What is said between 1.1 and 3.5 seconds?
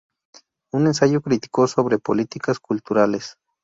crítico sobre políticas culturales".